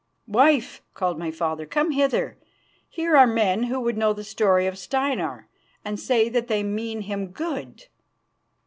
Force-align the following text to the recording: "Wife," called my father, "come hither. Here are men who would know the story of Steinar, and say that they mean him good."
"Wife," 0.25 0.81
called 0.95 1.19
my 1.19 1.29
father, 1.29 1.67
"come 1.67 1.91
hither. 1.91 2.35
Here 2.89 3.15
are 3.15 3.27
men 3.27 3.61
who 3.65 3.79
would 3.81 3.99
know 3.99 4.13
the 4.13 4.23
story 4.23 4.65
of 4.65 4.79
Steinar, 4.79 5.47
and 5.85 5.99
say 5.99 6.27
that 6.27 6.47
they 6.47 6.63
mean 6.63 7.01
him 7.01 7.27
good." 7.27 7.83